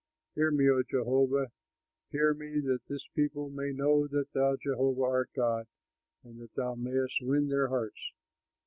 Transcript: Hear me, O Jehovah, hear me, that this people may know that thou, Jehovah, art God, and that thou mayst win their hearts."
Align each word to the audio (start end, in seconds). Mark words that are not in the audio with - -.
Hear 0.33 0.49
me, 0.49 0.67
O 0.67 0.81
Jehovah, 0.81 1.51
hear 2.09 2.33
me, 2.33 2.59
that 2.61 2.79
this 2.87 3.05
people 3.13 3.51
may 3.51 3.71
know 3.71 4.07
that 4.07 4.33
thou, 4.33 4.55
Jehovah, 4.57 5.03
art 5.03 5.29
God, 5.35 5.67
and 6.23 6.39
that 6.41 6.55
thou 6.55 6.73
mayst 6.73 7.21
win 7.21 7.49
their 7.49 7.67
hearts." 7.67 8.11